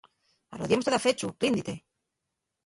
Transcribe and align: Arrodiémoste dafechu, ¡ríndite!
Arrodiémoste 0.53 0.93
dafechu, 0.95 1.27
¡ríndite! 1.41 1.73